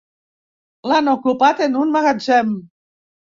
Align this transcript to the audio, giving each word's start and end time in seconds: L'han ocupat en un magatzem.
L'han 0.91 1.11
ocupat 1.11 1.61
en 1.67 1.77
un 1.83 1.93
magatzem. 1.97 2.57